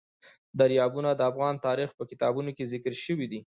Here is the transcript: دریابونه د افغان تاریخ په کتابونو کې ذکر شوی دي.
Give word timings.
دریابونه 0.59 1.09
د 1.15 1.21
افغان 1.31 1.55
تاریخ 1.67 1.89
په 1.97 2.03
کتابونو 2.09 2.49
کې 2.57 2.69
ذکر 2.73 2.93
شوی 3.05 3.25
دي. 3.31 3.39